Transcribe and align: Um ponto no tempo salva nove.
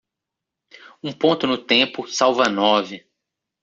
Um 1.03 1.13
ponto 1.13 1.45
no 1.45 1.63
tempo 1.63 2.07
salva 2.09 2.45
nove. 2.59 3.05